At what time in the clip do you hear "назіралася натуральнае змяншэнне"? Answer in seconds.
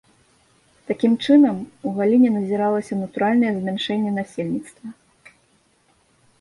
2.39-4.11